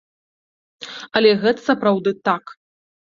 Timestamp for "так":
2.31-2.43